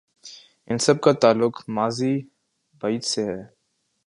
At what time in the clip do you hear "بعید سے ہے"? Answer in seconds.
2.81-3.41